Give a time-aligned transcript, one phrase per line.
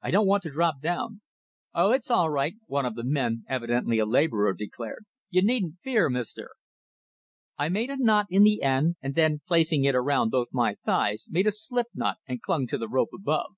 [0.00, 1.22] "I don't want to drop down!"
[1.74, 5.06] "No, it's all right!" one of the men evidently a labourer declared.
[5.28, 6.50] "You needn't fear, mister."
[7.58, 11.48] I made a knot in the end, then, placing it around both my thighs, made
[11.48, 13.56] a slip knot and clung to the rope above.